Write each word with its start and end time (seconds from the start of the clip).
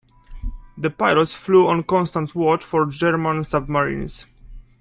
The 0.79 0.89
pilots 0.89 1.31
flew 1.35 1.67
on 1.67 1.83
constant 1.83 2.33
watch 2.33 2.63
for 2.65 2.87
German 2.87 3.43
submarines. 3.43 4.25